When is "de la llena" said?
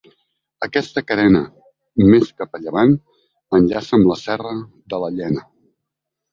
4.95-5.49